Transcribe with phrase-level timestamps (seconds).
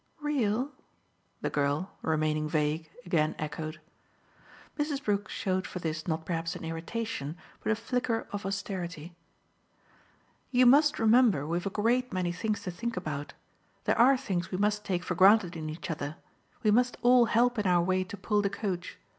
[0.19, 0.71] "Real?"
[1.41, 3.79] the girl, remaining vague, again echoed.
[4.75, 5.03] Mrs.
[5.05, 9.13] Brook showed for this not perhaps an irritation, but a flicker of austerity.
[10.49, 13.33] "You must remember we've a great many things to think about.
[13.83, 16.15] There are things we must take for granted in each other
[16.63, 18.97] we must all help in our way to pull the coach.